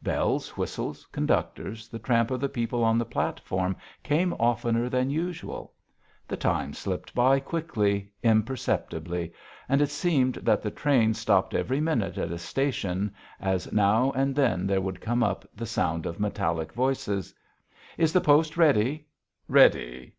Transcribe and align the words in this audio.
Bells, 0.00 0.50
whistles, 0.56 1.06
conductors, 1.10 1.88
the 1.88 1.98
tramp 1.98 2.30
of 2.30 2.38
the 2.40 2.48
people 2.48 2.84
on 2.84 2.98
the 2.98 3.04
platforms 3.04 3.74
came 4.04 4.32
oftener 4.34 4.88
than 4.88 5.10
usual. 5.10 5.74
The 6.28 6.36
time 6.36 6.72
slipped 6.72 7.12
by 7.16 7.40
quickly, 7.40 8.12
imperceptibly, 8.22 9.32
and 9.68 9.82
it 9.82 9.90
seemed 9.90 10.36
that 10.36 10.62
the 10.62 10.70
train 10.70 11.14
stopped 11.14 11.52
every 11.52 11.80
minute 11.80 12.16
at 12.16 12.30
a 12.30 12.38
station 12.38 13.12
as 13.40 13.72
now 13.72 14.12
and 14.12 14.36
then 14.36 14.68
there 14.68 14.80
would 14.80 15.00
come 15.00 15.24
up 15.24 15.44
the 15.52 15.66
sound 15.66 16.06
of 16.06 16.20
metallic 16.20 16.72
voices: 16.72 17.34
"Is 17.98 18.12
the 18.12 18.20
post 18.20 18.56
ready?" 18.56 19.08
"Ready." 19.48 20.14